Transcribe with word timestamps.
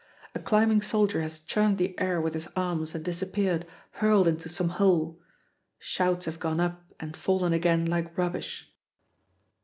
A 0.33 0.39
climbing 0.39 0.81
soldier 0.81 1.21
has 1.21 1.39
churned 1.39 1.77
the 1.77 1.93
air 1.99 2.19
with 2.19 2.33
his 2.33 2.47
arms 2.55 2.95
and 2.95 3.05
disappeared, 3.05 3.67
hurled 3.91 4.27
into 4.27 4.49
some 4.49 4.69
hole. 4.69 5.19
Shouts 5.77 6.25
have 6.25 6.39
gone 6.39 6.59
up 6.59 6.83
and 6.99 7.15
fallen 7.15 7.53
again 7.53 7.85
like 7.85 8.17
rubbish. 8.17 8.73